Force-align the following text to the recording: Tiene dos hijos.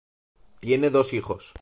Tiene 0.61 0.89
dos 0.89 1.13
hijos. 1.13 1.45